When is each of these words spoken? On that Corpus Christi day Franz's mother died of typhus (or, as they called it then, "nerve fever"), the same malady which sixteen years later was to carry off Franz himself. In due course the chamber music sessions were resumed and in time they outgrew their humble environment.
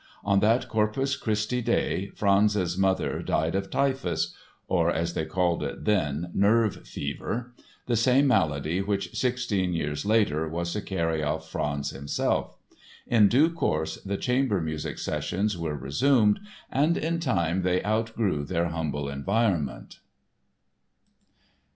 On 0.25 0.39
that 0.39 0.67
Corpus 0.67 1.15
Christi 1.15 1.61
day 1.61 2.07
Franz's 2.15 2.75
mother 2.75 3.21
died 3.21 3.53
of 3.53 3.69
typhus 3.69 4.33
(or, 4.67 4.89
as 4.89 5.13
they 5.13 5.25
called 5.25 5.61
it 5.61 5.85
then, 5.85 6.31
"nerve 6.33 6.87
fever"), 6.87 7.53
the 7.85 7.95
same 7.95 8.25
malady 8.25 8.81
which 8.81 9.15
sixteen 9.15 9.73
years 9.75 10.03
later 10.03 10.47
was 10.49 10.73
to 10.73 10.81
carry 10.81 11.21
off 11.21 11.51
Franz 11.51 11.91
himself. 11.91 12.55
In 13.05 13.27
due 13.27 13.51
course 13.51 13.97
the 14.01 14.17
chamber 14.17 14.59
music 14.59 14.97
sessions 14.97 15.55
were 15.55 15.75
resumed 15.77 16.39
and 16.71 16.97
in 16.97 17.19
time 17.19 17.61
they 17.61 17.85
outgrew 17.85 18.43
their 18.43 18.69
humble 18.69 19.07
environment. 19.07 19.99